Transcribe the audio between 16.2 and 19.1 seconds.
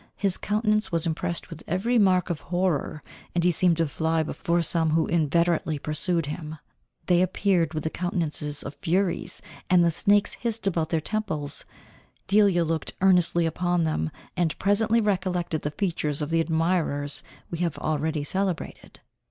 the admirers we have already celebrated.